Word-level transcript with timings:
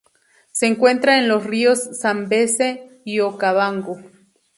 Se 0.51 0.65
encuentra 0.65 1.19
en 1.19 1.27
los 1.27 1.43
ríos 1.45 1.91
Zambeze 2.01 3.01
y 3.05 3.19
Okavango. 3.19 3.99